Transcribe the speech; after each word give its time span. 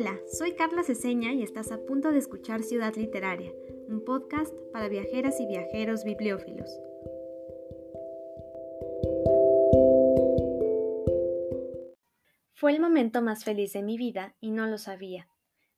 Hola, 0.00 0.16
soy 0.30 0.54
Carla 0.54 0.84
Ceseña 0.84 1.32
y 1.32 1.42
estás 1.42 1.72
a 1.72 1.84
punto 1.84 2.12
de 2.12 2.20
escuchar 2.20 2.62
Ciudad 2.62 2.94
Literaria, 2.94 3.50
un 3.88 4.04
podcast 4.04 4.54
para 4.72 4.88
viajeras 4.88 5.40
y 5.40 5.46
viajeros 5.46 6.04
bibliófilos. 6.04 6.70
Fue 12.54 12.70
el 12.70 12.78
momento 12.78 13.22
más 13.22 13.42
feliz 13.42 13.72
de 13.72 13.82
mi 13.82 13.98
vida 13.98 14.36
y 14.38 14.52
no 14.52 14.68
lo 14.68 14.78
sabía. 14.78 15.26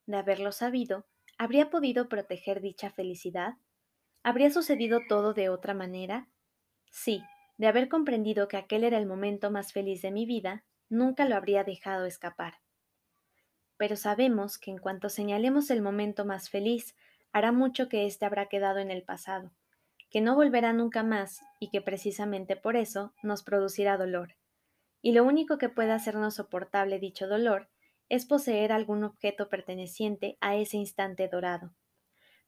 De 0.05 0.17
haberlo 0.17 0.51
sabido, 0.51 1.07
¿habría 1.39 1.71
podido 1.71 2.07
proteger 2.07 2.61
dicha 2.61 2.91
felicidad? 2.91 3.55
¿Habría 4.21 4.51
sucedido 4.51 4.99
todo 5.09 5.33
de 5.33 5.49
otra 5.49 5.73
manera? 5.73 6.29
Sí, 6.91 7.23
de 7.57 7.65
haber 7.65 7.89
comprendido 7.89 8.47
que 8.47 8.57
aquel 8.57 8.83
era 8.83 8.99
el 8.99 9.07
momento 9.07 9.49
más 9.49 9.73
feliz 9.73 10.03
de 10.03 10.11
mi 10.11 10.27
vida, 10.27 10.63
nunca 10.89 11.25
lo 11.25 11.35
habría 11.35 11.63
dejado 11.63 12.05
escapar 12.05 12.60
pero 13.81 13.95
sabemos 13.95 14.59
que 14.59 14.69
en 14.69 14.77
cuanto 14.77 15.09
señalemos 15.09 15.71
el 15.71 15.81
momento 15.81 16.23
más 16.23 16.51
feliz, 16.51 16.95
hará 17.31 17.51
mucho 17.51 17.89
que 17.89 18.05
éste 18.05 18.27
habrá 18.27 18.45
quedado 18.45 18.77
en 18.77 18.91
el 18.91 19.01
pasado, 19.01 19.49
que 20.11 20.21
no 20.21 20.35
volverá 20.35 20.71
nunca 20.71 21.01
más 21.01 21.41
y 21.59 21.71
que 21.71 21.81
precisamente 21.81 22.55
por 22.55 22.75
eso 22.75 23.11
nos 23.23 23.41
producirá 23.41 23.97
dolor. 23.97 24.35
Y 25.01 25.13
lo 25.13 25.23
único 25.23 25.57
que 25.57 25.67
puede 25.67 25.93
hacernos 25.93 26.35
soportable 26.35 26.99
dicho 26.99 27.27
dolor 27.27 27.69
es 28.07 28.27
poseer 28.27 28.71
algún 28.71 29.03
objeto 29.03 29.49
perteneciente 29.49 30.37
a 30.41 30.55
ese 30.55 30.77
instante 30.77 31.27
dorado. 31.27 31.73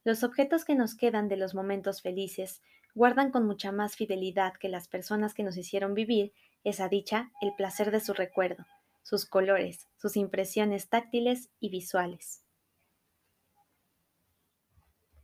Los 0.03 0.23
objetos 0.23 0.65
que 0.65 0.75
nos 0.75 0.93
quedan 0.93 1.29
de 1.29 1.37
los 1.37 1.55
momentos 1.55 2.03
felices 2.03 2.61
guardan 2.93 3.31
con 3.31 3.47
mucha 3.47 3.71
más 3.71 3.95
fidelidad 3.95 4.53
que 4.53 4.69
las 4.69 4.87
personas 4.87 5.33
que 5.33 5.41
nos 5.41 5.57
hicieron 5.57 5.95
vivir 5.95 6.31
esa 6.63 6.89
dicha 6.89 7.31
el 7.41 7.55
placer 7.55 7.89
de 7.89 8.01
su 8.01 8.13
recuerdo, 8.13 8.67
sus 9.03 9.25
colores, 9.25 9.87
sus 9.97 10.17
impresiones 10.17 10.89
táctiles 10.89 11.51
y 11.59 11.69
visuales. 11.69 12.43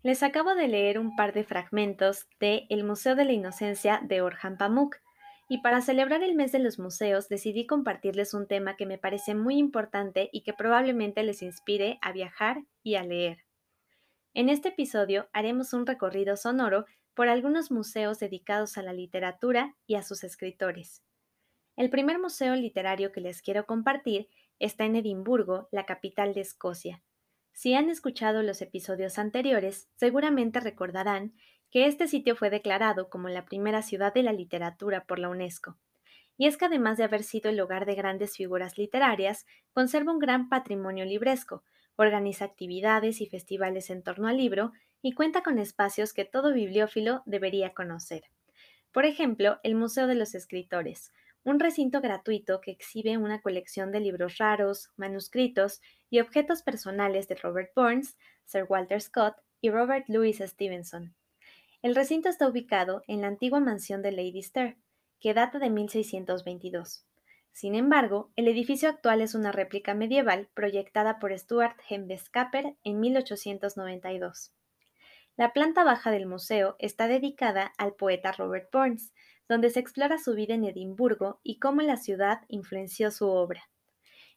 Les 0.01 0.23
acabo 0.23 0.55
de 0.55 0.67
leer 0.67 0.97
un 0.99 1.15
par 1.15 1.33
de 1.33 1.43
fragmentos 1.43 2.27
de 2.39 2.67
El 2.69 2.85
Museo 2.85 3.15
de 3.15 3.25
la 3.25 3.33
Inocencia 3.33 3.99
de 4.03 4.21
Orhan 4.21 4.57
Pamuk, 4.57 4.97
y 5.51 5.61
para 5.61 5.81
celebrar 5.81 6.21
el 6.21 6.35
mes 6.35 6.51
de 6.51 6.59
los 6.59 6.77
museos 6.77 7.27
decidí 7.27 7.65
compartirles 7.65 8.35
un 8.35 8.47
tema 8.47 8.77
que 8.77 8.85
me 8.85 8.99
parece 8.99 9.33
muy 9.33 9.57
importante 9.57 10.29
y 10.31 10.43
que 10.43 10.53
probablemente 10.53 11.23
les 11.23 11.41
inspire 11.41 11.97
a 12.01 12.11
viajar 12.11 12.63
y 12.83 12.95
a 12.95 13.03
leer. 13.03 13.39
En 14.35 14.47
este 14.47 14.69
episodio 14.69 15.27
haremos 15.33 15.73
un 15.73 15.87
recorrido 15.87 16.37
sonoro 16.37 16.85
por 17.15 17.27
algunos 17.27 17.71
museos 17.71 18.19
dedicados 18.19 18.77
a 18.77 18.83
la 18.83 18.93
literatura 18.93 19.75
y 19.87 19.95
a 19.95 20.03
sus 20.03 20.23
escritores. 20.23 21.03
El 21.79 21.89
primer 21.89 22.19
museo 22.19 22.55
literario 22.55 23.13
que 23.13 23.21
les 23.21 23.41
quiero 23.41 23.65
compartir 23.65 24.27
está 24.59 24.83
en 24.83 24.97
Edimburgo, 24.97 25.69
la 25.71 25.85
capital 25.85 26.33
de 26.33 26.41
Escocia. 26.41 27.01
Si 27.53 27.73
han 27.73 27.89
escuchado 27.89 28.43
los 28.43 28.61
episodios 28.61 29.17
anteriores, 29.17 29.87
seguramente 29.95 30.59
recordarán 30.59 31.35
que 31.71 31.85
este 31.85 32.09
sitio 32.09 32.35
fue 32.35 32.49
declarado 32.49 33.09
como 33.09 33.29
la 33.29 33.45
primera 33.45 33.81
ciudad 33.81 34.13
de 34.13 34.23
la 34.23 34.33
literatura 34.33 35.05
por 35.05 35.19
la 35.19 35.29
UNESCO. 35.29 35.77
Y 36.35 36.47
es 36.47 36.57
que 36.57 36.65
además 36.65 36.97
de 36.97 37.05
haber 37.05 37.23
sido 37.23 37.49
el 37.49 37.61
hogar 37.61 37.85
de 37.85 37.95
grandes 37.95 38.35
figuras 38.35 38.77
literarias, 38.77 39.45
conserva 39.71 40.11
un 40.11 40.19
gran 40.19 40.49
patrimonio 40.49 41.05
libresco, 41.05 41.63
organiza 41.95 42.43
actividades 42.43 43.21
y 43.21 43.25
festivales 43.27 43.89
en 43.89 44.03
torno 44.03 44.27
al 44.27 44.35
libro 44.35 44.73
y 45.01 45.13
cuenta 45.13 45.43
con 45.43 45.57
espacios 45.57 46.11
que 46.11 46.25
todo 46.25 46.51
bibliófilo 46.51 47.23
debería 47.25 47.73
conocer. 47.73 48.23
Por 48.91 49.05
ejemplo, 49.05 49.59
el 49.63 49.75
Museo 49.75 50.07
de 50.07 50.15
los 50.15 50.35
Escritores, 50.35 51.13
un 51.43 51.59
recinto 51.59 52.01
gratuito 52.01 52.61
que 52.61 52.71
exhibe 52.71 53.17
una 53.17 53.41
colección 53.41 53.91
de 53.91 53.99
libros 53.99 54.37
raros, 54.37 54.89
manuscritos 54.97 55.81
y 56.09 56.19
objetos 56.19 56.61
personales 56.61 57.27
de 57.27 57.35
Robert 57.35 57.71
Burns, 57.75 58.17
Sir 58.45 58.65
Walter 58.67 59.01
Scott 59.01 59.35
y 59.61 59.69
Robert 59.69 60.05
Louis 60.07 60.37
Stevenson. 60.39 61.15
El 61.81 61.95
recinto 61.95 62.27
está 62.29 62.47
ubicado 62.47 63.03
en 63.07 63.21
la 63.21 63.27
antigua 63.27 63.59
mansión 63.59 64.01
de 64.01 64.11
Lady 64.11 64.43
Stair, 64.43 64.77
que 65.19 65.33
data 65.33 65.59
de 65.59 65.69
1622. 65.69 67.05
Sin 67.53 67.75
embargo, 67.75 68.31
el 68.35 68.47
edificio 68.47 68.89
actual 68.89 69.21
es 69.21 69.35
una 69.35 69.51
réplica 69.51 69.93
medieval 69.93 70.49
proyectada 70.53 71.19
por 71.19 71.37
Stuart 71.37 71.77
Hembeskaper 71.89 72.75
en 72.83 72.99
1892. 72.99 74.53
La 75.35 75.53
planta 75.53 75.83
baja 75.83 76.11
del 76.11 76.25
museo 76.25 76.75
está 76.79 77.07
dedicada 77.07 77.73
al 77.77 77.93
poeta 77.93 78.33
Robert 78.33 78.69
Burns, 78.71 79.13
donde 79.49 79.71
se 79.71 79.79
explora 79.79 80.19
su 80.19 80.35
vida 80.35 80.53
en 80.53 80.63
Edimburgo 80.63 81.41
y 81.43 81.57
cómo 81.57 81.81
la 81.81 81.97
ciudad 81.97 82.41
influenció 82.47 83.11
su 83.11 83.27
obra. 83.27 83.69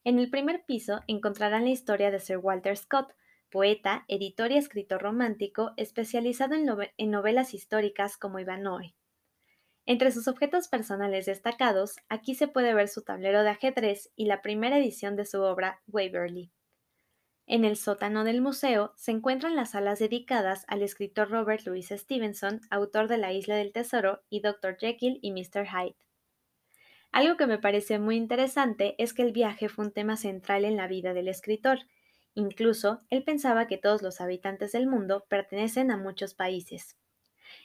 En 0.02 0.18
el 0.18 0.30
primer 0.30 0.64
piso 0.64 1.02
encontrarán 1.06 1.64
la 1.64 1.70
historia 1.70 2.10
de 2.10 2.18
Sir 2.18 2.38
Walter 2.38 2.76
Scott, 2.76 3.12
poeta, 3.50 4.04
editor 4.08 4.50
y 4.50 4.56
escritor 4.56 5.02
romántico 5.02 5.74
especializado 5.76 6.54
en, 6.54 7.10
novelas 7.10 7.54
históricas 7.54 8.16
como 8.16 8.40
Ivanhoe. 8.40 8.94
Entre 9.84 10.10
sus 10.10 10.26
objetos 10.26 10.68
personales 10.68 11.26
destacados, 11.26 11.96
aquí 12.08 12.34
se 12.34 12.48
puede 12.48 12.72
ver 12.72 12.88
su 12.88 13.02
tablero 13.02 13.42
de 13.42 13.50
ajedrez 13.50 14.10
y 14.16 14.24
la 14.24 14.40
primera 14.40 14.78
edición 14.78 15.14
de 15.16 15.26
su 15.26 15.42
obra 15.42 15.82
Waverley. 15.86 16.50
En 17.46 17.64
el 17.64 17.76
sótano 17.76 18.24
del 18.24 18.40
museo 18.40 18.92
se 18.96 19.10
encuentran 19.10 19.56
las 19.56 19.72
salas 19.72 19.98
dedicadas 19.98 20.64
al 20.68 20.82
escritor 20.82 21.30
Robert 21.30 21.66
Louis 21.66 21.88
Stevenson, 21.88 22.60
autor 22.70 23.08
de 23.08 23.18
La 23.18 23.32
Isla 23.32 23.56
del 23.56 23.72
Tesoro 23.72 24.22
y 24.30 24.40
Dr. 24.40 24.76
Jekyll 24.78 25.18
y 25.22 25.32
Mr. 25.32 25.66
Hyde. 25.66 25.96
Algo 27.10 27.36
que 27.36 27.46
me 27.46 27.58
parece 27.58 27.98
muy 27.98 28.16
interesante 28.16 28.94
es 28.96 29.12
que 29.12 29.22
el 29.22 29.32
viaje 29.32 29.68
fue 29.68 29.84
un 29.86 29.92
tema 29.92 30.16
central 30.16 30.64
en 30.64 30.76
la 30.76 30.86
vida 30.86 31.12
del 31.12 31.28
escritor. 31.28 31.80
Incluso, 32.34 33.02
él 33.10 33.22
pensaba 33.22 33.66
que 33.66 33.76
todos 33.76 34.00
los 34.00 34.20
habitantes 34.22 34.72
del 34.72 34.86
mundo 34.86 35.26
pertenecen 35.28 35.90
a 35.90 35.98
muchos 35.98 36.34
países. 36.34 36.96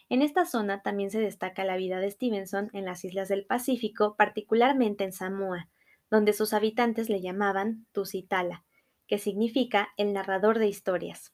En 0.09 0.21
esta 0.21 0.45
zona 0.45 0.81
también 0.81 1.11
se 1.11 1.21
destaca 1.21 1.63
la 1.63 1.77
vida 1.77 1.99
de 1.99 2.11
Stevenson 2.11 2.69
en 2.73 2.83
las 2.83 3.05
islas 3.05 3.29
del 3.29 3.45
Pacífico, 3.45 4.15
particularmente 4.17 5.05
en 5.05 5.13
Samoa, 5.13 5.69
donde 6.09 6.33
sus 6.33 6.53
habitantes 6.53 7.09
le 7.09 7.21
llamaban 7.21 7.85
Tusitala, 7.93 8.65
que 9.07 9.17
significa 9.17 9.89
el 9.97 10.13
narrador 10.13 10.59
de 10.59 10.67
historias. 10.67 11.33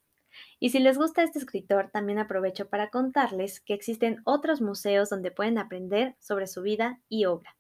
Y 0.60 0.70
si 0.70 0.80
les 0.80 0.98
gusta 0.98 1.24
este 1.24 1.40
escritor, 1.40 1.90
también 1.92 2.20
aprovecho 2.20 2.70
para 2.70 2.90
contarles 2.90 3.60
que 3.60 3.74
existen 3.74 4.22
otros 4.26 4.62
museos 4.62 5.10
donde 5.10 5.32
pueden 5.32 5.58
aprender 5.58 6.16
sobre 6.20 6.48
su 6.48 6.62
vida 6.62 7.02
y 7.10 7.26
obra. 7.26 7.56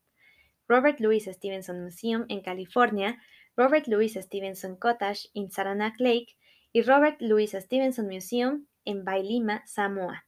Robert 0.67 0.99
Louis 0.99 1.25
Stevenson 1.25 1.83
Museum 1.83 2.25
en 2.29 2.41
California, 2.41 3.21
Robert 3.55 3.87
Louis 3.87 4.13
Stevenson 4.13 4.75
Cottage 4.77 5.29
en 5.33 5.51
Saranac 5.51 5.99
Lake 5.99 6.37
y 6.71 6.81
Robert 6.81 7.21
Louis 7.21 7.51
Stevenson 7.51 8.07
Museum 8.07 8.65
en 8.85 9.03
Bailima, 9.03 9.61
Samoa. 9.65 10.25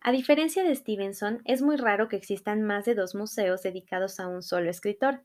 A 0.00 0.12
diferencia 0.12 0.62
de 0.62 0.74
Stevenson, 0.74 1.40
es 1.44 1.62
muy 1.62 1.76
raro 1.76 2.08
que 2.08 2.16
existan 2.16 2.62
más 2.62 2.84
de 2.84 2.94
dos 2.94 3.14
museos 3.14 3.62
dedicados 3.62 4.20
a 4.20 4.28
un 4.28 4.42
solo 4.42 4.70
escritor. 4.70 5.24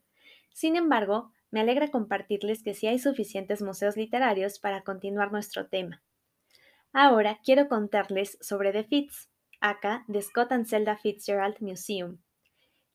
Sin 0.51 0.75
embargo, 0.75 1.31
me 1.53 1.59
alegra 1.59 1.89
compartirles 1.89 2.63
que 2.63 2.73
sí 2.73 2.87
hay 2.87 2.97
suficientes 2.97 3.61
museos 3.61 3.95
literarios 3.95 4.57
para 4.57 4.81
continuar 4.81 5.31
nuestro 5.31 5.67
tema. 5.67 6.01
Ahora 6.93 7.41
quiero 7.45 7.67
contarles 7.67 8.39
sobre 8.41 8.71
The 8.71 8.83
Fitz, 8.85 9.29
acá 9.61 10.03
de 10.07 10.23
Scott 10.23 10.51
and 10.51 10.65
Zelda 10.65 10.97
Fitzgerald 10.97 11.57
Museum. 11.59 12.17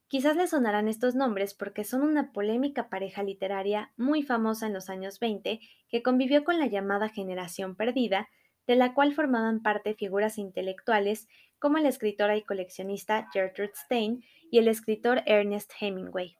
Quizás 0.09 0.35
les 0.35 0.51
sonarán 0.51 0.89
estos 0.89 1.15
nombres 1.15 1.55
porque 1.55 1.85
son 1.85 2.03
una 2.03 2.33
polémica 2.33 2.89
pareja 2.89 3.23
literaria 3.23 3.93
muy 3.97 4.25
famosa 4.25 4.67
en 4.67 4.73
los 4.73 4.91
años 4.91 5.21
20 5.21 5.61
que 5.89 6.03
convivió 6.03 6.43
con 6.43 6.59
la 6.59 6.67
llamada 6.67 7.11
generación 7.11 7.77
perdida, 7.77 8.29
de 8.67 8.75
la 8.75 8.93
cual 8.93 9.15
formaban 9.15 9.63
parte 9.63 9.95
figuras 9.95 10.37
intelectuales 10.37 11.29
como 11.61 11.79
la 11.79 11.91
escritora 11.91 12.37
y 12.37 12.43
coleccionista 12.43 13.29
Gertrude 13.33 13.71
Stein 13.77 14.25
y 14.51 14.59
el 14.59 14.67
escritor 14.67 15.23
Ernest 15.27 15.71
Hemingway. 15.79 16.38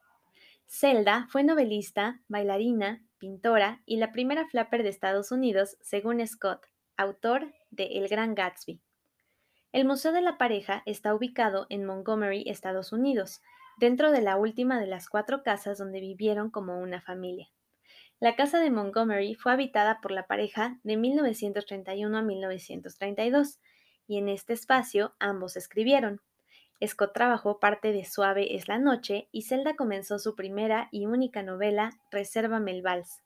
Zelda 0.71 1.27
fue 1.31 1.45
novelista, 1.45 2.21
bailarina, 2.29 3.03
pintora 3.17 3.81
y 3.87 3.97
la 3.97 4.13
primera 4.13 4.47
flapper 4.49 4.83
de 4.83 4.91
Estados 4.91 5.33
Unidos, 5.33 5.79
según 5.81 6.25
Scott, 6.27 6.67
autor 6.99 7.55
de 7.71 7.99
El 7.99 8.07
Gran 8.09 8.35
Gatsby. 8.35 8.79
El 9.73 9.87
Museo 9.87 10.13
de 10.13 10.21
la 10.21 10.37
Pareja 10.37 10.83
está 10.85 11.15
ubicado 11.15 11.67
en 11.71 11.87
Montgomery, 11.87 12.45
Estados 12.47 12.93
Unidos, 12.93 13.41
dentro 13.79 14.13
de 14.13 14.21
la 14.21 14.37
última 14.37 14.79
de 14.79 14.87
las 14.87 15.09
cuatro 15.09 15.43
casas 15.43 15.79
donde 15.79 16.01
vivieron 16.01 16.51
como 16.51 16.79
una 16.79 17.01
familia. 17.01 17.49
La 18.21 18.37
casa 18.37 18.61
de 18.61 18.71
Montgomery 18.71 19.37
fue 19.37 19.53
habitada 19.53 20.03
por 20.03 20.11
la 20.11 20.27
pareja 20.27 20.79
de 20.83 20.99
1931 20.99 22.19
a 22.19 22.23
1932, 22.23 23.59
y 24.07 24.19
en 24.19 24.29
este 24.29 24.53
espacio 24.53 25.15
ambos 25.19 25.57
escribieron. 25.57 26.21
Scott 26.87 27.13
trabajó 27.13 27.59
parte 27.59 27.93
de 27.93 28.05
Suave 28.05 28.55
es 28.55 28.69
la 28.69 28.79
noche 28.79 29.29
y 29.33 29.43
Zelda 29.43 29.75
comenzó 29.75 30.19
su 30.19 30.37
primera 30.37 30.89
y 30.93 31.07
única 31.07 31.43
novela, 31.43 31.91
Resérvame 32.11 32.71
el 32.71 32.83
vals. 32.83 33.23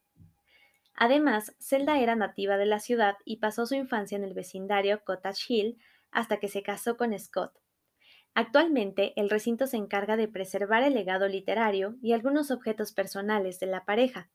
Además, 0.95 1.55
Zelda 1.59 2.01
era 2.01 2.17
nativa 2.17 2.57
de 2.57 2.67
la 2.67 2.81
ciudad 2.81 3.17
y 3.25 3.37
pasó 3.37 3.67
su 3.67 3.75
infancia 3.75 4.17
en 4.17 4.25
el 4.25 4.35
vecindario 4.35 5.03
Cottage 5.05 5.45
Hill 5.49 5.79
hasta 6.11 6.39
que 6.39 6.49
se 6.49 6.63
casó 6.63 6.97
con 6.97 7.19
Scott. 7.19 7.53
Actualmente, 8.35 9.13
el 9.17 9.29
recinto 9.29 9.67
se 9.67 9.77
encarga 9.77 10.17
de 10.17 10.29
preservar 10.29 10.83
el 10.83 10.95
legado 10.95 11.29
literario 11.29 11.97
y 12.01 12.13
algunos 12.13 12.51
objetos 12.51 12.93
personales 12.93 13.61
de 13.61 13.67
la 13.67 13.85
pareja, 13.85 14.31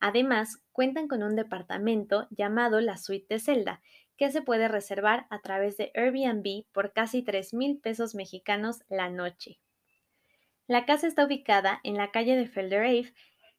Además, 0.00 0.62
cuentan 0.72 1.08
con 1.08 1.22
un 1.22 1.36
departamento 1.36 2.26
llamado 2.30 2.80
la 2.80 2.96
Suite 2.96 3.26
de 3.28 3.40
Zelda, 3.40 3.80
que 4.16 4.30
se 4.30 4.42
puede 4.42 4.68
reservar 4.68 5.26
a 5.30 5.40
través 5.40 5.76
de 5.76 5.90
Airbnb 5.94 6.66
por 6.72 6.92
casi 6.92 7.22
3 7.22 7.54
mil 7.54 7.78
pesos 7.78 8.14
mexicanos 8.14 8.82
la 8.88 9.08
noche. 9.08 9.58
La 10.66 10.86
casa 10.86 11.06
está 11.06 11.26
ubicada 11.26 11.80
en 11.82 11.96
la 11.96 12.10
calle 12.10 12.36
de 12.36 12.46
Felder 12.46 12.84
Ave 12.84 13.12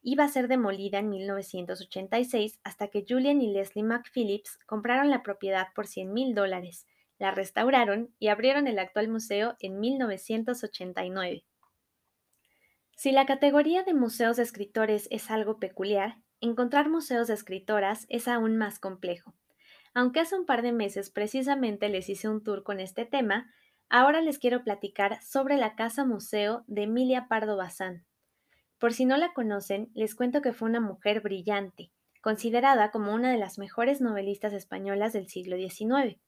iba 0.08 0.22
a 0.22 0.28
ser 0.28 0.46
demolida 0.46 1.00
en 1.00 1.08
1986 1.08 2.60
hasta 2.62 2.86
que 2.86 3.04
Julian 3.08 3.42
y 3.42 3.52
Leslie 3.52 3.82
McPhillips 3.82 4.56
compraron 4.64 5.10
la 5.10 5.24
propiedad 5.24 5.66
por 5.74 5.88
100 5.88 6.12
mil 6.12 6.32
dólares, 6.32 6.86
la 7.18 7.32
restauraron 7.32 8.14
y 8.20 8.28
abrieron 8.28 8.68
el 8.68 8.78
actual 8.78 9.08
museo 9.08 9.56
en 9.58 9.80
1989. 9.80 11.44
Si 12.94 13.10
la 13.10 13.26
categoría 13.26 13.82
de 13.82 13.94
museos 13.94 14.36
de 14.36 14.44
escritores 14.44 15.08
es 15.10 15.28
algo 15.28 15.58
peculiar, 15.58 16.18
encontrar 16.40 16.88
museos 16.88 17.28
de 17.28 17.34
escritoras 17.34 18.06
es 18.08 18.28
aún 18.28 18.56
más 18.56 18.78
complejo. 18.78 19.34
Aunque 19.94 20.20
hace 20.20 20.38
un 20.38 20.44
par 20.44 20.62
de 20.62 20.72
meses 20.72 21.10
precisamente 21.10 21.88
les 21.88 22.08
hice 22.08 22.28
un 22.28 22.42
tour 22.42 22.62
con 22.62 22.80
este 22.80 23.06
tema, 23.06 23.50
ahora 23.88 24.20
les 24.20 24.38
quiero 24.38 24.62
platicar 24.62 25.22
sobre 25.22 25.56
la 25.56 25.74
Casa 25.74 26.04
Museo 26.04 26.64
de 26.66 26.82
Emilia 26.82 27.28
Pardo 27.28 27.56
Bazán. 27.56 28.04
Por 28.78 28.92
si 28.92 29.06
no 29.06 29.16
la 29.16 29.32
conocen, 29.32 29.90
les 29.94 30.14
cuento 30.14 30.42
que 30.42 30.52
fue 30.52 30.68
una 30.68 30.80
mujer 30.80 31.22
brillante, 31.22 31.90
considerada 32.20 32.90
como 32.90 33.14
una 33.14 33.30
de 33.30 33.38
las 33.38 33.58
mejores 33.58 34.00
novelistas 34.02 34.52
españolas 34.52 35.14
del 35.14 35.28
siglo 35.28 35.56
XIX. 35.56 36.18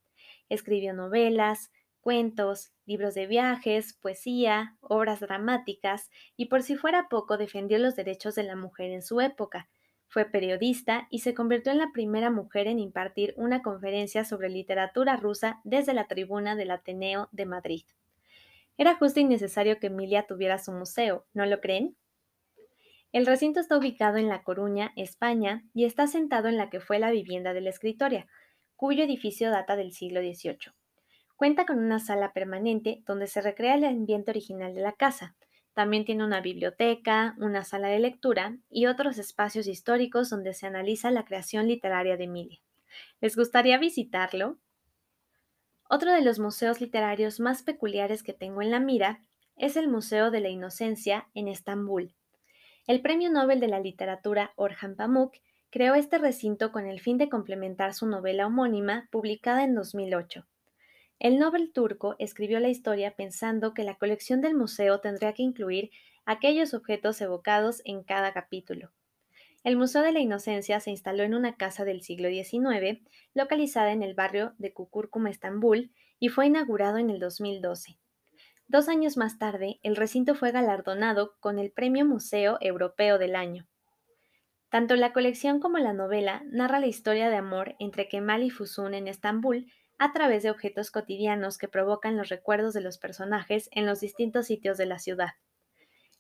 Escribió 0.49 0.95
novelas, 0.95 1.71
cuentos, 2.01 2.73
libros 2.87 3.15
de 3.15 3.27
viajes, 3.27 3.93
poesía, 3.93 4.79
obras 4.81 5.21
dramáticas 5.21 6.09
y 6.37 6.47
por 6.47 6.63
si 6.63 6.75
fuera 6.75 7.09
poco 7.11 7.37
defendió 7.37 7.79
los 7.79 7.97
derechos 7.97 8.35
de 8.35 8.45
la 8.45 8.57
mujer 8.57 8.93
en 8.93 9.03
su 9.03 9.21
época. 9.21 9.69
Fue 10.09 10.25
periodista 10.25 11.07
y 11.11 11.21
se 11.21 11.35
convirtió 11.35 11.71
en 11.71 11.79
la 11.79 11.93
primera 11.93 12.31
mujer 12.31 12.67
en 12.67 12.79
impartir 12.79 13.35
una 13.37 13.63
conferencia 13.63 14.25
sobre 14.25 14.49
literatura 14.49 15.17
rusa 15.17 15.61
desde 15.65 15.93
la 15.95 16.09
tribuna 16.09 16.57
del 16.57 16.71
Ateneo 16.71 17.29
de 17.31 17.47
Madrid. 17.47 17.85
Era 18.79 18.97
justo 18.97 19.21
y 19.21 19.25
necesario 19.25 19.79
que 19.79 19.89
Emilia 19.89 20.27
tuviera 20.27 20.59
su 20.59 20.73
museo, 20.73 21.27
¿no 21.35 21.45
lo 21.45 21.61
creen? 21.61 21.97
El 23.13 23.27
recinto 23.27 23.61
está 23.61 23.77
ubicado 23.77 24.19
en 24.19 24.29
La 24.29 24.43
Coruña, 24.43 24.93
España, 24.95 25.65
y 25.75 25.85
está 25.85 26.07
sentado 26.07 26.49
en 26.49 26.57
la 26.57 26.71
que 26.71 26.81
fue 26.81 26.99
la 26.99 27.11
vivienda 27.11 27.55
de 27.55 27.61
la 27.61 27.71
escritora, 27.71 28.27
cuyo 28.77 29.05
edificio 29.05 29.51
data 29.51 29.77
del 29.77 29.93
siglo 29.93 30.21
XVIII. 30.21 30.73
Cuenta 31.35 31.67
con 31.67 31.79
una 31.79 31.99
sala 31.99 32.33
permanente 32.33 33.03
donde 33.07 33.27
se 33.27 33.41
recrea 33.41 33.75
el 33.75 33.85
ambiente 33.85 34.31
original 34.31 34.75
de 34.75 34.83
la 34.83 34.93
casa. 34.93 35.37
También 35.79 36.05
tiene 36.05 36.25
una 36.25 36.41
biblioteca, 36.41 37.37
una 37.39 37.63
sala 37.63 37.87
de 37.87 38.01
lectura 38.01 38.57
y 38.69 38.87
otros 38.87 39.17
espacios 39.17 39.69
históricos 39.69 40.29
donde 40.29 40.53
se 40.53 40.67
analiza 40.67 41.13
la 41.13 41.25
creación 41.25 41.69
literaria 41.69 42.17
de 42.17 42.25
Emilia. 42.25 42.59
¿Les 43.21 43.37
gustaría 43.37 43.79
visitarlo? 43.79 44.59
Otro 45.89 46.11
de 46.13 46.23
los 46.23 46.41
museos 46.41 46.81
literarios 46.81 47.39
más 47.39 47.63
peculiares 47.63 48.25
que 48.25 48.33
tengo 48.33 48.61
en 48.61 48.73
la 48.73 48.81
mira 48.81 49.23
es 49.57 49.77
el 49.77 49.87
Museo 49.87 50.33
de 50.33 50.41
la 50.41 50.49
Inocencia 50.49 51.29
en 51.35 51.47
Estambul, 51.47 52.13
el 52.89 53.01
Premio 53.01 53.31
Nobel 53.31 53.61
de 53.61 53.69
la 53.69 53.79
Literatura 53.79 54.55
Orhan 54.57 54.97
Pamuk 54.97 55.35
creó 55.71 55.95
este 55.95 56.19
recinto 56.19 56.73
con 56.73 56.87
el 56.87 56.99
fin 56.99 57.19
de 57.19 57.29
complementar 57.29 57.95
su 57.95 58.09
novela 58.09 58.49
homónima 58.49 59.07
publicada 59.13 59.63
en 59.63 59.77
2008. 59.77 60.45
El 61.19 61.39
Nobel 61.39 61.73
turco 61.73 62.15
escribió 62.19 62.61
la 62.61 62.69
historia 62.69 63.17
pensando 63.17 63.75
que 63.75 63.83
la 63.83 63.97
colección 63.97 64.41
del 64.41 64.55
museo 64.55 65.01
tendría 65.01 65.33
que 65.33 65.43
incluir 65.43 65.91
aquellos 66.25 66.75
objetos 66.75 67.21
evocados 67.21 67.83
en 67.85 68.05
cada 68.05 68.33
capítulo. 68.33 68.93
El 69.65 69.77
Museo 69.77 70.03
de 70.03 70.13
la 70.13 70.21
Inocencia 70.21 70.79
se 70.79 70.91
instaló 70.91 71.25
en 71.25 71.35
una 71.35 71.57
casa 71.57 71.85
del 71.85 72.03
siglo 72.03 72.29
XIX, 72.29 73.01
localizada 73.35 73.91
en 73.91 74.05
el 74.05 74.15
barrio 74.15 74.55
de 74.59 74.73
Kukurkum, 74.73 75.27
Estambul, 75.27 75.91
y 76.21 76.29
fue 76.29 76.47
inaugurado 76.47 76.99
en 76.99 77.11
el 77.11 77.19
2012. 77.19 77.99
Dos 78.69 78.89
años 78.89 79.17
más 79.17 79.39
tarde, 79.39 79.81
el 79.83 79.97
recinto 79.97 80.37
fue 80.37 80.53
galardonado 80.53 81.37
con 81.41 81.59
el 81.59 81.73
Premio 81.73 82.05
Museo 82.05 82.59
Europeo 82.61 83.19
del 83.19 83.35
Año. 83.35 83.67
Tanto 84.69 84.95
la 84.95 85.13
colección 85.13 85.59
como 85.59 85.79
la 85.79 85.93
novela 85.93 86.43
narra 86.47 86.79
la 86.79 86.87
historia 86.87 87.31
de 87.31 87.37
amor 87.37 87.75
entre 87.81 88.09
Kemal 88.09 88.45
y 88.45 88.51
Fusun 88.51 88.95
en 88.95 89.09
Estambul 89.09 89.73
a 89.99 90.13
través 90.13 90.43
de 90.43 90.51
objetos 90.51 90.91
cotidianos 90.91 91.59
que 91.59 91.69
provocan 91.69 92.17
los 92.17 92.29
recuerdos 92.29 92.75
de 92.75 92.81
los 92.81 92.99
personajes 92.99 93.69
en 93.73 93.87
los 93.87 94.01
distintos 94.01 94.47
sitios 94.47 94.79
de 94.79 94.87
la 94.87 94.99
ciudad. 94.99 95.31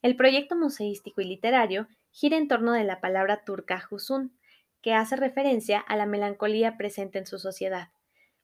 El 0.03 0.17
proyecto 0.17 0.57
museístico 0.57 1.21
y 1.21 1.25
literario 1.25 1.89
gira 2.11 2.37
en 2.37 2.49
torno 2.49 2.73
de 2.73 2.85
la 2.85 3.01
palabra 3.01 3.45
turca 3.45 3.83
Husun, 3.91 4.39
que 4.83 4.95
hace 4.95 5.17
referencia 5.17 5.79
a 5.79 5.97
la 5.97 6.07
melancolía 6.07 6.77
presente 6.77 7.19
en 7.19 7.27
su 7.27 7.39
sociedad 7.39 7.89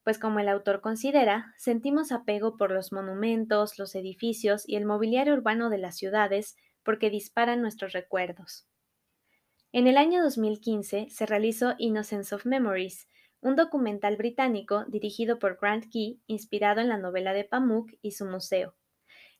pues 0.04 0.18
como 0.18 0.38
el 0.38 0.48
autor 0.48 0.82
considera, 0.82 1.54
sentimos 1.56 2.12
apego 2.12 2.58
por 2.58 2.70
los 2.70 2.92
monumentos, 2.92 3.78
los 3.78 3.94
edificios 3.94 4.68
y 4.68 4.76
el 4.76 4.84
mobiliario 4.84 5.32
urbano 5.32 5.70
de 5.70 5.78
las 5.78 5.96
ciudades 5.96 6.56
porque 6.82 7.08
disparan 7.08 7.62
nuestros 7.62 7.92
recuerdos. 7.92 8.68
En 9.72 9.86
el 9.86 9.96
año 9.96 10.22
2015 10.22 11.08
se 11.10 11.26
realizó 11.26 11.74
Innocence 11.78 12.34
of 12.34 12.44
Memories, 12.44 13.08
un 13.44 13.56
documental 13.56 14.16
británico 14.16 14.84
dirigido 14.88 15.38
por 15.38 15.58
Grant 15.60 15.84
Key, 15.92 16.18
inspirado 16.26 16.80
en 16.80 16.88
la 16.88 16.96
novela 16.96 17.32
de 17.34 17.44
Pamuk 17.44 17.92
y 18.00 18.12
su 18.12 18.24
museo. 18.24 18.74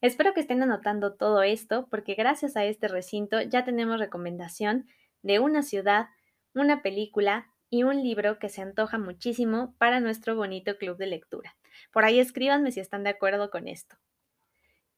Espero 0.01 0.35
que 0.35 0.41
estén 0.41 0.63
anotando 0.63 1.15
todo 1.15 1.43
esto 1.43 1.89
porque 1.91 2.15
gracias 2.15 2.57
a 2.57 2.65
este 2.65 2.87
recinto 2.87 3.41
ya 3.41 3.65
tenemos 3.65 3.99
recomendación 3.99 4.87
de 5.23 5.39
una 5.41 5.63
ciudad, 5.63 6.09
una 6.55 6.83
película, 6.83 7.49
y 7.71 7.83
un 7.83 8.05
libro 8.05 8.39
que 8.39 8.51
se 8.51 8.63
antoja 8.63 8.99
muchísimo 8.99 9.75
para 9.79 9.99
nuestro 9.99 10.37
bonito 10.37 10.77
club 10.79 10.97
de 10.97 11.09
lectura. 11.09 11.57
Por 11.93 12.05
ahí 12.05 12.21
escríbanme 12.21 12.71
si 12.71 12.79
están 12.79 13.03
de 13.03 13.11
acuerdo 13.11 13.51
con 13.51 13.67
esto. 13.67 13.97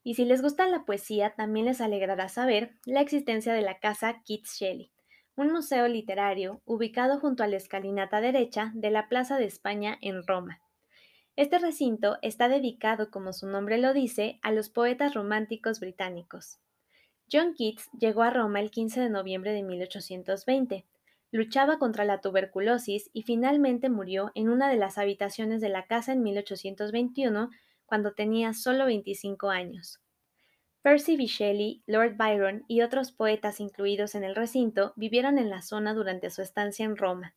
Y 0.03 0.15
si 0.15 0.27
les 0.27 0.43
gusta 0.43 0.69
la 0.69 0.85
poesía, 0.85 1.35
también 1.35 1.65
les 1.65 1.81
alegrará 1.81 2.29
saber 2.29 2.75
la 2.85 3.01
existencia 3.01 3.55
de 3.55 3.63
la 3.63 3.79
Casa 3.79 4.21
Keats 4.27 4.59
Shelley, 4.59 4.91
un 5.37 5.53
museo 5.53 5.87
literario 5.87 6.61
ubicado 6.65 7.21
junto 7.21 7.43
a 7.43 7.47
la 7.47 7.57
escalinata 7.57 8.21
derecha 8.21 8.73
de 8.75 8.91
la 8.91 9.09
Plaza 9.09 9.39
de 9.39 9.45
España 9.45 9.99
en 10.01 10.27
Roma. 10.27 10.61
Este 11.37 11.59
recinto 11.59 12.19
está 12.23 12.49
dedicado, 12.49 13.11
como 13.11 13.33
su 13.33 13.47
nombre 13.47 13.79
lo 13.79 13.93
dice, 13.93 14.41
a 14.43 14.51
los 14.51 14.71
poetas 14.71 15.15
románticos 15.15 15.81
británicos. 15.81 16.59
John 17.31 17.55
Keats 17.55 17.89
llegó 17.99 18.23
a 18.23 18.31
Roma 18.31 18.61
el 18.61 18.71
15 18.71 19.01
de 19.01 19.11
noviembre 19.11 19.53
de 19.53 19.63
1820 19.63 20.87
luchaba 21.37 21.79
contra 21.79 22.05
la 22.05 22.21
tuberculosis 22.21 23.11
y 23.13 23.23
finalmente 23.23 23.89
murió 23.89 24.33
en 24.35 24.49
una 24.49 24.69
de 24.69 24.77
las 24.77 24.99
habitaciones 24.99 25.61
de 25.61 25.69
la 25.69 25.87
casa 25.87 26.13
en 26.13 26.23
1821 26.23 27.51
cuando 27.85 28.15
tenía 28.15 28.55
solo 28.55 28.87
25 28.87 29.51
años. 29.51 30.01
Percy. 30.87 31.17
Shelley, 31.17 31.83
Lord 31.89 32.17
Byron 32.17 32.65
y 32.69 32.83
otros 32.83 33.11
poetas 33.11 33.59
incluidos 33.59 34.15
en 34.15 34.23
el 34.23 34.37
recinto 34.37 34.93
vivieron 34.95 35.37
en 35.37 35.51
la 35.51 35.61
zona 35.61 35.95
durante 35.95 36.31
su 36.31 36.43
estancia 36.43 36.85
en 36.85 36.97
Roma. 36.97 37.35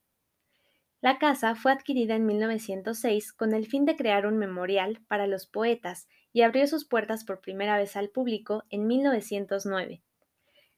La 1.02 1.18
casa 1.18 1.56
fue 1.56 1.72
adquirida 1.72 2.14
en 2.14 2.28
1906 2.28 3.34
con 3.34 3.56
el 3.56 3.66
fin 3.66 3.86
de 3.86 3.96
crear 3.96 4.28
un 4.28 4.38
memorial 4.38 5.02
para 5.08 5.26
los 5.26 5.48
poetas 5.48 6.08
y 6.32 6.44
abrió 6.44 6.68
sus 6.68 6.86
puertas 6.86 7.26
por 7.26 7.42
primera 7.42 7.76
vez 7.76 7.96
al 7.96 8.10
público 8.10 8.66
en 8.70 8.86
1909. 8.86 10.04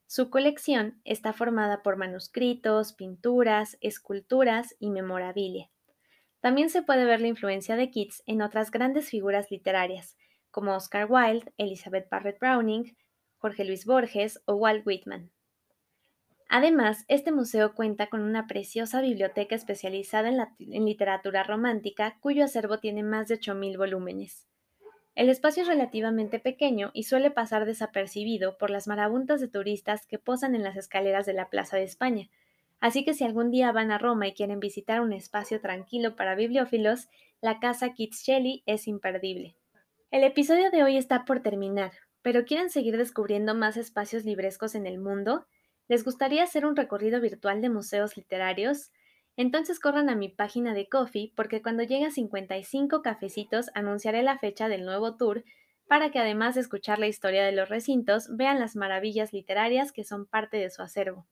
Su 0.06 0.30
colección 0.30 0.98
está 1.04 1.34
formada 1.34 1.82
por 1.82 1.98
manuscritos, 1.98 2.94
pinturas, 2.94 3.76
esculturas 3.82 4.76
y 4.78 4.88
memorabilia. 4.88 5.68
También 6.40 6.70
se 6.70 6.80
puede 6.80 7.04
ver 7.04 7.20
la 7.20 7.28
influencia 7.28 7.76
de 7.76 7.90
Keats 7.90 8.22
en 8.24 8.40
otras 8.40 8.70
grandes 8.70 9.10
figuras 9.10 9.50
literarias, 9.50 10.16
como 10.52 10.76
Oscar 10.76 11.10
Wilde, 11.10 11.52
Elizabeth 11.58 12.08
Barrett 12.08 12.38
Browning, 12.38 12.96
Jorge 13.38 13.64
Luis 13.64 13.84
Borges 13.84 14.40
o 14.44 14.54
Walt 14.54 14.86
Whitman. 14.86 15.32
Además, 16.48 17.04
este 17.08 17.32
museo 17.32 17.74
cuenta 17.74 18.08
con 18.08 18.20
una 18.20 18.46
preciosa 18.46 19.00
biblioteca 19.00 19.56
especializada 19.56 20.28
en, 20.28 20.38
en 20.72 20.84
literatura 20.84 21.42
romántica, 21.42 22.18
cuyo 22.20 22.44
acervo 22.44 22.78
tiene 22.78 23.02
más 23.02 23.26
de 23.26 23.40
8.000 23.40 23.78
volúmenes. 23.78 24.46
El 25.14 25.28
espacio 25.28 25.62
es 25.62 25.68
relativamente 25.68 26.38
pequeño 26.38 26.90
y 26.94 27.04
suele 27.04 27.30
pasar 27.30 27.66
desapercibido 27.66 28.56
por 28.58 28.70
las 28.70 28.86
marabuntas 28.86 29.40
de 29.40 29.48
turistas 29.48 30.06
que 30.06 30.18
posan 30.18 30.54
en 30.54 30.62
las 30.62 30.76
escaleras 30.76 31.26
de 31.26 31.32
la 31.32 31.50
Plaza 31.50 31.78
de 31.78 31.84
España. 31.84 32.28
Así 32.80 33.04
que 33.04 33.14
si 33.14 33.24
algún 33.24 33.50
día 33.50 33.72
van 33.72 33.90
a 33.90 33.98
Roma 33.98 34.26
y 34.28 34.34
quieren 34.34 34.60
visitar 34.60 35.00
un 35.00 35.12
espacio 35.12 35.60
tranquilo 35.60 36.16
para 36.16 36.34
bibliófilos, 36.34 37.08
la 37.40 37.60
casa 37.60 37.94
Keats 37.94 38.22
Shelley 38.24 38.62
es 38.66 38.88
imperdible. 38.88 39.56
El 40.12 40.24
episodio 40.24 40.70
de 40.70 40.82
hoy 40.82 40.98
está 40.98 41.24
por 41.24 41.40
terminar, 41.40 41.90
pero 42.20 42.44
¿quieren 42.44 42.68
seguir 42.68 42.98
descubriendo 42.98 43.54
más 43.54 43.78
espacios 43.78 44.26
librescos 44.26 44.74
en 44.74 44.86
el 44.86 44.98
mundo? 44.98 45.46
¿Les 45.88 46.04
gustaría 46.04 46.42
hacer 46.42 46.66
un 46.66 46.76
recorrido 46.76 47.18
virtual 47.18 47.62
de 47.62 47.70
museos 47.70 48.14
literarios? 48.18 48.92
Entonces 49.38 49.80
corran 49.80 50.10
a 50.10 50.14
mi 50.14 50.28
página 50.28 50.74
de 50.74 50.86
Coffee 50.86 51.32
porque 51.34 51.62
cuando 51.62 51.82
llegue 51.82 52.04
a 52.04 52.10
55 52.10 53.00
cafecitos 53.00 53.70
anunciaré 53.72 54.22
la 54.22 54.36
fecha 54.36 54.68
del 54.68 54.84
nuevo 54.84 55.16
tour 55.16 55.44
para 55.88 56.10
que 56.10 56.18
además 56.18 56.56
de 56.56 56.60
escuchar 56.60 56.98
la 56.98 57.06
historia 57.06 57.42
de 57.42 57.52
los 57.52 57.70
recintos 57.70 58.28
vean 58.36 58.60
las 58.60 58.76
maravillas 58.76 59.32
literarias 59.32 59.92
que 59.92 60.04
son 60.04 60.26
parte 60.26 60.58
de 60.58 60.68
su 60.68 60.82
acervo. 60.82 61.26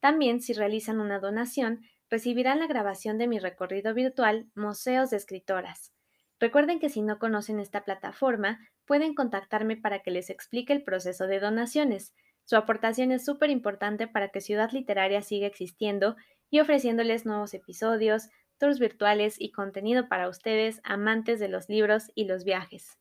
También, 0.00 0.40
si 0.40 0.54
realizan 0.54 1.00
una 1.00 1.18
donación, 1.18 1.82
recibirán 2.08 2.60
la 2.60 2.66
grabación 2.66 3.18
de 3.18 3.28
mi 3.28 3.38
recorrido 3.38 3.92
virtual 3.92 4.46
Museos 4.54 5.10
de 5.10 5.18
Escritoras. 5.18 5.92
Recuerden 6.40 6.80
que 6.80 6.88
si 6.88 7.02
no 7.02 7.18
conocen 7.18 7.60
esta 7.60 7.84
plataforma, 7.84 8.58
pueden 8.86 9.14
contactarme 9.14 9.76
para 9.76 9.98
que 10.00 10.10
les 10.10 10.30
explique 10.30 10.72
el 10.72 10.82
proceso 10.82 11.26
de 11.26 11.38
donaciones. 11.38 12.14
Su 12.44 12.56
aportación 12.56 13.12
es 13.12 13.26
súper 13.26 13.50
importante 13.50 14.08
para 14.08 14.30
que 14.30 14.40
Ciudad 14.40 14.70
Literaria 14.72 15.20
siga 15.20 15.46
existiendo 15.46 16.16
y 16.48 16.60
ofreciéndoles 16.60 17.26
nuevos 17.26 17.52
episodios, 17.52 18.30
tours 18.56 18.78
virtuales 18.78 19.38
y 19.38 19.52
contenido 19.52 20.08
para 20.08 20.28
ustedes, 20.28 20.80
amantes 20.82 21.40
de 21.40 21.48
los 21.48 21.68
libros 21.68 22.10
y 22.14 22.24
los 22.24 22.44
viajes. 22.44 22.96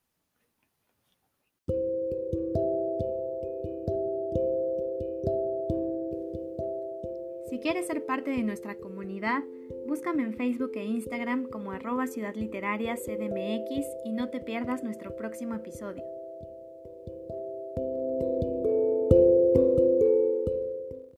Si 7.49 7.59
quieres 7.59 7.87
ser 7.87 8.05
parte 8.05 8.29
de 8.29 8.43
nuestra 8.43 8.75
comunidad, 8.75 9.41
búscame 9.87 10.23
en 10.23 10.33
Facebook 10.33 10.71
e 10.75 10.85
Instagram 10.85 11.49
como 11.49 11.71
arroba 11.71 12.07
Ciudad 12.07 12.35
Literaria 12.35 12.95
CDMX 12.95 13.85
y 14.03 14.13
no 14.13 14.29
te 14.29 14.39
pierdas 14.39 14.83
nuestro 14.83 15.15
próximo 15.15 15.55
episodio. 15.55 16.03